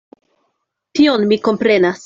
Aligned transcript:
Tion 1.01 1.27
mi 1.33 1.41
komprenas. 1.51 1.99